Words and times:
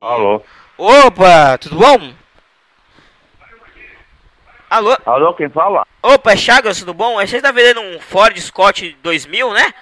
Alô? 0.00 0.40
Opa, 0.78 1.58
tudo 1.58 1.76
bom? 1.76 2.14
Alô? 4.70 4.96
Alô, 5.04 5.34
quem 5.34 5.48
fala? 5.48 5.86
Opa, 6.02 6.32
é 6.32 6.36
Chagas, 6.36 6.78
tudo 6.78 6.94
bom? 6.94 7.16
Você 7.16 7.42
tá 7.42 7.50
vendendo 7.50 7.80
um 7.80 7.98
Ford 7.98 8.38
Scott 8.38 8.96
2000, 9.02 9.52
né? 9.52 9.74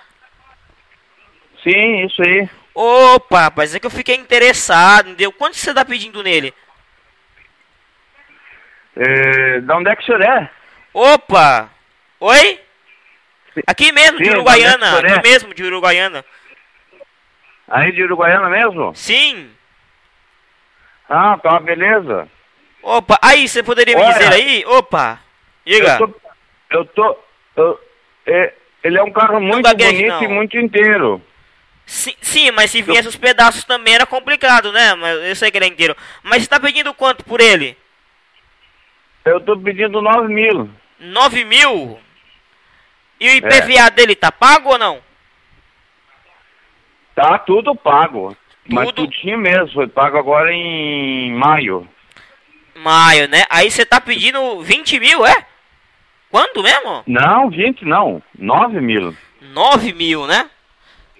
Sim, 1.62 2.06
isso 2.06 2.22
aí. 2.22 2.48
Opa, 2.74 3.42
rapaz, 3.42 3.74
é 3.74 3.80
que 3.80 3.86
eu 3.86 3.90
fiquei 3.90 4.16
interessado, 4.16 5.08
entendeu? 5.08 5.30
Quanto 5.30 5.56
você 5.56 5.74
tá 5.74 5.84
pedindo 5.84 6.22
nele? 6.22 6.54
É, 8.96 9.60
da 9.60 9.76
onde 9.76 9.90
é 9.90 9.96
que 9.96 10.02
o 10.02 10.06
senhor 10.06 10.22
é? 10.22 10.50
Opa! 10.92 11.70
Oi? 12.24 12.58
Aqui 13.66 13.92
mesmo, 13.92 14.16
de 14.16 14.24
Sim, 14.24 14.30
Uruguaiana, 14.30 14.86
o 14.86 14.88
senhor 14.88 15.06
aqui 15.12 15.28
mesmo, 15.28 15.52
de 15.52 15.62
Uruguaiana. 15.62 16.24
Aí 17.68 17.92
de 17.92 18.02
Uruguaiana 18.02 18.48
mesmo? 18.48 18.94
Sim. 18.94 19.50
Ah, 21.06 21.36
tá, 21.36 21.60
beleza. 21.60 22.26
Opa, 22.82 23.18
aí, 23.20 23.46
você 23.46 23.62
poderia 23.62 23.94
me 23.94 24.00
Olha, 24.02 24.12
dizer 24.14 24.32
aí? 24.32 24.64
Opa, 24.64 25.20
diga. 25.66 25.98
Eu 25.98 25.98
tô... 25.98 26.14
Eu 26.70 26.84
tô 26.86 27.18
eu- 27.56 27.80
é, 28.26 28.54
ele 28.82 28.96
é 28.96 29.02
um 29.02 29.12
carro 29.12 29.38
muito 29.38 29.62
gagueje, 29.62 29.92
bonito 29.92 30.08
não. 30.08 30.22
e 30.24 30.28
muito 30.28 30.56
inteiro. 30.58 31.22
Sim, 31.84 32.14
sim, 32.22 32.50
mas 32.52 32.70
se 32.70 32.80
viesse 32.80 33.06
os 33.06 33.16
pedaços 33.16 33.64
também 33.64 33.94
era 33.96 34.06
complicado, 34.06 34.72
né? 34.72 34.94
Mas 34.94 35.28
eu 35.28 35.36
sei 35.36 35.50
que 35.50 35.58
ele 35.58 35.66
é 35.66 35.68
inteiro. 35.68 35.94
Mas 36.22 36.42
você 36.42 36.48
tá 36.48 36.58
pedindo 36.58 36.94
quanto 36.94 37.22
por 37.22 37.42
ele? 37.42 37.76
Eu 39.26 39.42
tô 39.42 39.58
pedindo 39.58 40.00
9 40.00 40.32
mil. 40.32 40.70
9 40.98 41.44
mil? 41.44 42.00
E 43.24 43.28
o 43.28 43.30
É. 43.32 43.36
IPVA 43.36 43.90
dele 43.90 44.14
tá 44.14 44.30
pago 44.30 44.70
ou 44.72 44.78
não? 44.78 45.00
Tá 47.14 47.38
tudo 47.38 47.74
pago. 47.74 48.36
Mas 48.68 48.86
Tudo? 48.88 49.06
tudinho 49.06 49.38
mesmo, 49.38 49.72
foi 49.72 49.86
pago 49.86 50.18
agora 50.18 50.52
em 50.52 51.32
maio. 51.32 51.88
Maio, 52.74 53.28
né? 53.28 53.44
Aí 53.48 53.70
você 53.70 53.84
tá 53.86 54.00
pedindo 54.00 54.60
20 54.62 54.98
mil, 55.00 55.24
é? 55.24 55.46
Quanto 56.30 56.62
mesmo? 56.62 57.02
Não, 57.06 57.48
20 57.50 57.84
não, 57.84 58.22
9 58.38 58.80
mil. 58.80 59.16
9 59.40 59.92
mil, 59.92 60.26
né? 60.26 60.50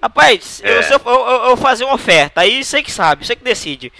Rapaz, 0.02 0.60
eu, 0.64 0.80
É. 0.80 0.92
eu, 0.92 1.00
eu, 1.06 1.26
eu- 1.26 1.44
eu 1.50 1.56
fazer 1.56 1.84
uma 1.84 1.94
oferta, 1.94 2.40
aí 2.42 2.62
você 2.64 2.82
que 2.82 2.90
sabe, 2.90 3.24
você 3.24 3.34
que 3.36 3.44
decide. 3.44 3.90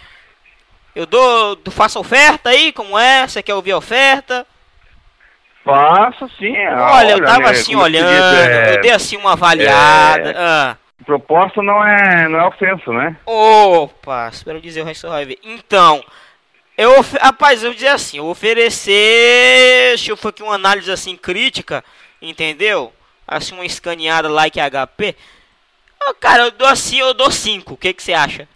Eu 0.95 1.07
dou, 1.07 1.59
faço 1.71 1.99
oferta 1.99 2.51
aí, 2.51 2.73
como 2.73 2.99
é? 2.99 3.27
Você 3.27 3.43
quer 3.43 3.55
ouvir 3.55 3.73
a 3.73 3.79
oferta? 3.79 4.47
Faço 5.65 6.29
sim. 6.39 6.55
Olha, 6.67 7.13
eu 7.13 7.25
tava 7.25 7.39
né, 7.39 7.51
assim 7.51 7.63
se 7.63 7.71
diz, 7.71 7.81
olhando, 7.81 8.09
é, 8.09 8.77
eu 8.77 8.81
dei 8.83 8.91
assim 8.91 9.17
uma 9.17 9.33
avaliada. 9.33 10.31
é. 10.31 10.35
Ah. 10.37 10.77
Proposta 11.05 11.63
não 11.63 11.85
é, 11.85 12.29
não 12.29 12.39
é 12.39 12.47
ofensa, 12.47 12.91
né? 12.93 13.17
Opa, 13.27 14.29
espero 14.33 14.61
dizer 14.61 14.83
o 14.83 14.85
resto 14.85 15.09
vai 15.09 15.25
ver. 15.25 15.39
Então, 15.43 16.03
eu, 16.79 17.03
rapaz, 17.21 17.63
eu 17.63 17.71
vou 17.71 17.75
dizer 17.75 17.89
assim, 17.89 18.19
eu 18.19 18.27
oferecer, 18.27 19.89
deixa 19.89 20.11
eu 20.13 20.17
fazer 20.17 20.31
aqui 20.31 20.43
uma 20.43 20.55
análise 20.55 20.91
assim 20.91 21.17
crítica, 21.17 21.85
entendeu? 22.23 22.93
Assim 23.27 23.55
uma 23.55 23.67
escaneada 23.67 24.29
like 24.29 24.59
HP. 24.59 25.15
Ah, 26.03 26.15
cara, 26.15 26.45
eu 26.45 26.51
dou 26.51 26.69
assim, 26.69 26.99
eu 26.99 27.13
dou 27.15 27.31
5. 27.31 27.75
O 27.75 27.77
que 27.77 27.93
que 27.93 28.03
você 28.03 28.13
acha? 28.13 28.49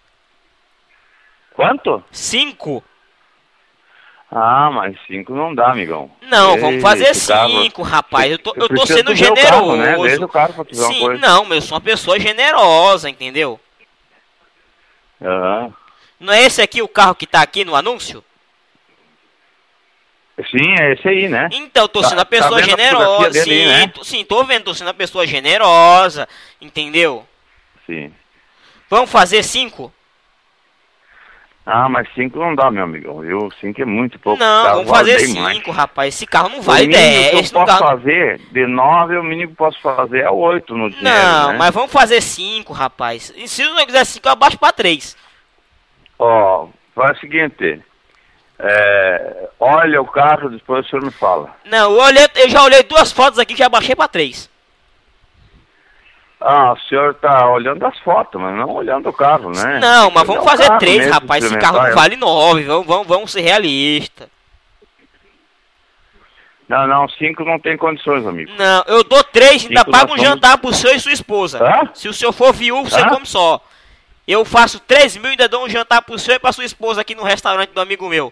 Quanto? 1.55 2.03
5? 2.11 2.85
Ah, 4.31 4.71
mas 4.71 4.95
5 5.07 5.35
não 5.35 5.55
dá, 5.55 5.71
amigão. 5.71 6.11
Não, 6.21 6.55
Ei, 6.55 6.61
vamos 6.61 6.83
fazer 6.83 7.05
esse 7.09 7.29
carro- 7.29 7.63
5, 7.63 7.83
rapaz. 7.83 8.31
Eu 8.31 8.39
tô, 8.39 8.53
eu 8.57 8.69
tô 8.69 8.87
sendo 8.87 9.15
generoso. 9.15 9.43
Carro, 9.51 9.77
né? 9.77 9.97
O 9.97 10.29
carro 10.29 10.53
pra 10.55 10.63
ver 10.65 10.77
uma 10.79 10.87
Sim, 10.93 11.01
coisa. 11.01 11.21
não, 11.27 11.45
mas 11.47 11.57
eu 11.57 11.63
sou 11.63 11.77
uma 11.77 11.81
pessoa 11.81 12.21
generosa, 12.21 13.09
entendeu? 13.09 13.59
Aham. 15.23 15.73
Não 16.21 16.33
é 16.33 16.43
esse 16.43 16.61
aqui 16.61 16.83
o 16.83 16.89
carro 16.89 17.15
que 17.15 17.27
tá 17.27 17.41
aqui 17.41 17.65
no 17.65 17.75
anúncio? 17.75 18.23
Sim, 20.51 20.75
é 20.79 20.93
esse 20.93 21.09
aí, 21.09 21.29
né? 21.29 21.49
Então, 21.53 21.85
eu 21.85 21.89
tô 21.89 22.01
Tá- 22.03 22.09
sendo 22.11 22.19
uma 22.19 22.25
tá 22.25 22.31
pessoa 22.31 22.59
a 22.59 22.63
generosa. 22.63 23.05
fotografia 23.07 23.43
Sim, 23.45 23.67
né? 23.67 23.87
tô- 23.89 24.05
sim, 24.05 24.25
tô 24.25 24.45
vendo, 24.45 24.65
tô 24.65 24.75
sendo 24.75 24.87
uma 24.89 24.95
pessoa 24.95 25.27
generosa, 25.27 26.29
entendeu? 26.61 27.27
Sim. 27.87 28.13
Vamos 28.91 29.11
fazer 29.11 29.43
cinco? 29.43 29.93
Ah, 31.71 31.87
mas 31.87 32.09
5 32.15 32.39
não 32.39 32.55
dá, 32.55 32.71
meu 32.71 32.85
amigão, 32.85 33.19
viu? 33.21 33.51
5 33.61 33.83
é 33.83 33.85
muito 33.85 34.19
pouco. 34.19 34.39
não, 34.43 34.77
vamos 34.77 34.89
fazer 34.91 35.19
mais. 35.35 35.55
cinco, 35.57 35.71
rapaz. 35.71 36.15
Esse 36.15 36.27
carro 36.27 36.49
não 36.49 36.61
O 36.61 36.63
vale 36.63 36.87
mínimo 36.87 37.03
que 37.05 37.31
10. 37.33 37.53
eu 37.53 37.61
posso 37.61 37.67
dá- 37.67 37.77
fazer, 37.89 38.41
de 38.51 38.67
9, 38.67 39.19
o 39.19 39.23
mínimo 39.23 39.49
que 39.55 39.63
eu 39.63 39.67
posso 39.67 39.79
fazer 39.83 40.21
é 40.21 40.31
8 40.31 40.75
no 40.75 40.89
dinheiro, 40.89 41.19
não 41.29 41.53
né? 41.53 41.59
mas 41.59 41.75
vamos 41.75 41.93
fazer 41.93 42.23
cinco, 42.23 42.73
rapaz. 42.73 43.31
E 43.37 43.47
se 43.47 43.63
não 43.65 43.85
quiser 43.85 44.07
cinco, 44.07 44.29
eu 44.29 44.33
abaixo 44.33 44.57
pra 44.59 44.73
três. 44.73 45.15
Ó, 46.19 46.69
faz 46.95 47.19
o 47.19 47.21
seguinte. 47.21 47.83
É, 48.59 49.49
olha 49.61 50.01
o 50.03 50.07
carro, 50.07 50.49
depois 50.49 50.87
o 50.87 50.89
senhor 50.89 51.05
me 51.05 51.11
fala. 51.13 51.55
Não, 51.65 51.93
eu, 51.93 51.99
olhei, 52.01 52.27
eu 52.37 52.49
já 52.49 52.63
olhei 52.63 52.83
duas 52.83 53.13
fotos 53.13 53.39
aqui, 53.39 53.55
já 53.55 53.69
baixei 53.69 53.95
pra 53.95 54.09
três. 54.09 54.49
Ah, 56.41 56.73
o 56.73 56.79
senhor 56.89 57.15
tá 57.15 57.51
olhando 57.51 57.85
as 57.85 57.99
fotos, 57.99 58.41
mas 58.41 58.55
não 58.57 58.71
olhando 58.71 59.09
o 59.09 59.13
carro, 59.13 59.51
né? 59.51 59.81
Não, 59.81 60.11
mas 60.11 60.25
vamos 60.27 60.45
o 60.45 60.49
fazer 60.49 60.71
três, 60.79 60.99
mesmo, 60.99 61.13
rapaz. 61.15 61.45
Esse 61.45 61.59
carro 61.59 61.83
não 61.83 61.95
vale 61.95 62.17
nove. 62.17 62.63
Vamos, 62.65 62.87
vamos, 62.87 63.07
vamos 63.09 63.33
ser 63.33 63.41
realistas. 63.41 64.29
Não, 66.69 66.87
não, 66.87 67.09
5 67.09 67.45
não 67.45 67.59
tem 67.59 67.77
condições, 67.79 68.27
amigo. 68.27 68.53
Não, 68.57 68.85
eu 68.87 69.03
dou 69.03 69.25
três, 69.25 69.65
ainda 69.65 69.81
Cinco 69.81 69.91
pago 69.91 70.13
um 70.13 70.17
somos- 70.17 70.23
jantar 70.23 70.59
pro 70.59 70.73
senhor 70.73 70.95
e 70.95 71.01
sua 71.01 71.13
esposa. 71.13 71.65
Hã? 71.65 71.91
Se 71.95 72.09
o 72.09 72.13
senhor 72.13 72.33
for 72.33 72.53
viúvo, 72.53 72.89
você 72.91 73.01
Hã? 73.01 73.09
come 73.09 73.25
só. 73.27 73.61
Eu 74.27 74.45
faço 74.45 74.79
3 74.81 75.17
mil 75.17 75.29
e 75.29 75.31
ainda 75.31 75.49
dou 75.49 75.65
um 75.65 75.69
jantar 75.69 76.03
pro 76.03 76.19
senhor 76.19 76.37
e 76.37 76.39
pra 76.39 76.53
sua 76.53 76.65
esposa 76.67 77.01
aqui 77.01 77.15
no 77.15 77.23
restaurante 77.23 77.71
do 77.71 77.81
amigo 77.81 78.07
meu. 78.09 78.31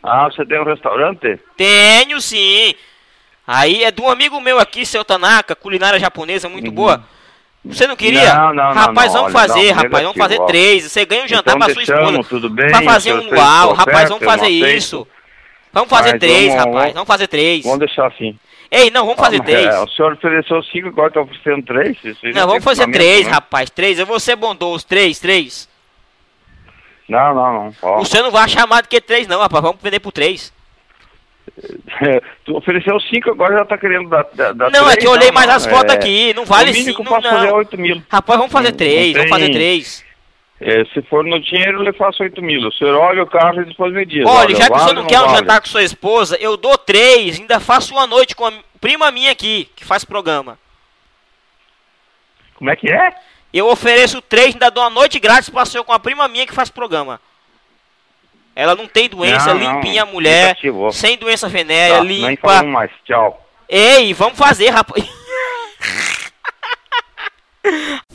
Ah, 0.00 0.26
você 0.26 0.46
tem 0.46 0.60
um 0.60 0.64
restaurante? 0.64 1.40
Tenho 1.56 2.20
sim. 2.20 2.74
Aí 3.46 3.84
é 3.84 3.90
de 3.90 4.00
um 4.00 4.08
amigo 4.08 4.40
meu 4.40 4.58
aqui, 4.58 4.86
seu 4.86 5.04
Tanaka, 5.04 5.54
culinária 5.54 5.98
japonesa 5.98 6.48
muito 6.48 6.70
boa. 6.70 7.04
Você 7.64 7.86
não 7.86 7.96
queria? 7.96 8.20
Uhum. 8.20 8.38
Não, 8.38 8.54
não, 8.54 8.64
não, 8.68 8.72
rapaz, 8.74 9.12
não, 9.12 9.22
vamos 9.22 9.34
olha, 9.34 9.48
fazer, 9.48 9.70
rapaz, 9.70 10.02
vamos 10.04 10.18
fazer 10.18 10.40
ó. 10.40 10.44
três. 10.46 10.84
Você 10.84 11.04
ganha 11.06 11.24
um 11.24 11.28
jantar 11.28 11.56
Então 11.56 11.66
pra 11.66 11.74
sua 11.74 11.82
esposa. 11.82 12.28
tudo 12.28 12.50
bem, 12.50 12.68
Pra 12.70 12.82
fazer 12.82 13.14
um 13.14 13.34
uau, 13.34 13.72
rapaz, 13.72 14.08
vamos 14.08 14.24
fazer 14.24 14.48
isso. 14.48 15.06
Vamos 15.72 15.88
fazer 15.90 16.10
Mas 16.12 16.20
três, 16.20 16.46
vamos- 16.48 16.56
rapaz, 16.58 16.74
vamos- 16.74 16.94
vamos 16.94 17.06
fazer 17.08 17.26
três. 17.26 17.64
Vamos 17.64 17.78
deixar 17.80 18.06
assim. 18.06 18.38
Ei, 18.70 18.90
não, 18.90 19.04
vamos 19.06 19.20
fazer 19.20 19.40
Ah, 19.40 19.44
três. 19.44 19.66
é, 19.66 19.78
o 19.80 19.88
senhor 19.88 20.12
ofereceu 20.12 20.62
5, 20.64 20.88
agora 20.88 21.10
tá 21.10 21.20
oferecendo 21.20 21.64
3? 21.66 21.96
Isso 22.04 22.18
aí 22.26 22.32
Não, 22.32 22.46
vamos 22.46 22.64
fazer 22.64 22.90
três, 22.90 23.26
né? 23.26 23.32
rapaz, 23.32 23.70
três. 23.70 23.98
Eu 23.98 24.06
vou 24.06 24.18
ser 24.20 24.36
bondoso, 24.36 24.86
três, 24.86 25.18
três. 25.18 25.68
Não, 27.08 27.34
não, 27.34 27.52
não. 27.52 27.74
Ó, 27.82 28.00
O 28.00 28.04
senhor 28.04 28.22
não 28.24 28.30
vai 28.30 28.44
achar 28.44 28.66
mais 28.66 28.82
do 28.82 28.88
que 28.88 29.00
três, 29.00 29.26
não, 29.26 29.40
rapaz. 29.40 29.62
Vamos 29.62 29.78
vender 29.82 30.00
por 30.00 30.12
três. 30.12 30.52
Tu 32.44 32.56
ofereceu 32.56 32.98
5, 33.00 33.30
agora 33.30 33.58
já 33.58 33.64
tá 33.64 33.78
querendo 33.78 34.08
dar, 34.08 34.24
dar, 34.34 34.52
dar 34.54 34.70
não, 34.70 34.80
é 34.88 34.92
três? 34.92 34.96
que 34.96 35.06
eu 35.06 35.10
olhei 35.12 35.28
Não, 35.28 35.34
mais 35.34 35.46
não, 35.48 35.54
as 35.56 35.66
fotos 35.66 35.94
é, 35.94 35.96
aqui. 35.96 36.34
Não 36.34 36.44
vale 36.44 36.70
O 36.70 36.72
mínimo 36.74 36.84
que 36.84 36.90
cinco, 36.96 37.02
eu 37.02 37.06
posso 37.16 37.28
fazer 37.28 37.46
é 37.46 37.50
não. 37.50 37.56
8 37.56 37.78
mil. 37.78 38.02
Rapaz, 38.10 38.38
vamos 38.38 38.52
fazer 38.52 38.70
Não- 38.70 38.76
três, 38.76 39.06
não 39.08 39.14
vamos 39.14 39.30
fazer 39.30 39.44
tem- 39.46 39.54
três. 39.54 40.04
É, 40.60 40.84
se 40.86 41.02
for 41.02 41.24
no 41.24 41.38
dinheiro, 41.40 41.78
eu 41.80 41.82
lhe 41.82 41.92
faço 41.92 42.22
8 42.22 42.40
mil. 42.40 42.66
O 42.68 42.72
senhor 42.72 42.94
olha 42.96 43.22
o 43.22 43.26
carro 43.26 43.60
e 43.60 43.64
depois 43.64 43.92
me 43.92 44.06
diz. 44.06 44.24
Olha, 44.26 44.54
já 44.54 44.66
que 44.68 44.72
o 44.72 44.78
senhor 44.78 44.94
não 44.94 45.04
quer 45.06 45.20
um 45.20 45.24
vale? 45.26 45.38
jantar 45.38 45.60
com 45.60 45.66
sua 45.66 45.82
esposa, 45.82 46.36
eu 46.40 46.56
dou 46.56 46.78
três, 46.78 47.38
ainda 47.40 47.58
faço 47.60 47.92
uma 47.92 48.06
noite 48.06 48.34
com 48.36 48.46
a 48.46 48.52
prima 48.80 49.10
minha 49.10 49.32
aqui, 49.32 49.68
que 49.76 49.84
faz 49.84 50.04
programa. 50.04 50.58
Como 52.54 52.70
é 52.70 52.76
que 52.76 52.90
é? 52.90 53.14
Eu 53.52 53.68
ofereço 53.68 54.22
três, 54.22 54.54
ainda 54.54 54.70
dou 54.70 54.82
uma 54.84 54.90
noite 54.90 55.18
grátis 55.18 55.48
pra 55.50 55.64
senhor 55.64 55.84
com 55.84 55.92
a 55.92 55.98
prima 55.98 56.26
minha 56.28 56.46
que 56.46 56.54
faz 56.54 56.70
programa. 56.70 57.20
Ela 58.56 58.74
não 58.74 58.86
tem 58.86 59.08
doença, 59.08 59.52
Não, 59.52 59.60
não, 59.60 59.74
limpinha 59.74 60.02
a 60.02 60.06
mulher, 60.06 60.56
sem 60.92 61.18
doença 61.18 61.48
venérea, 61.48 61.98
Tá, 61.98 62.04
nem 62.04 62.26
limpa. 62.28 62.48
falamos 62.48 62.72
mais. 62.72 62.90
Tchau. 63.04 63.40
Ei, 63.68 64.14
vamos 64.14 64.38
fazer, 64.38 64.70
rapaz. 64.70 65.04